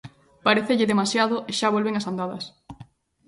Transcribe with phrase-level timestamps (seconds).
[0.45, 2.45] Parécelle demasiado e xa volven ás andadas.